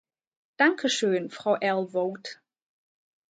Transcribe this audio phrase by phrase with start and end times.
[0.57, 2.41] Danke schön, Frau Aelvoet.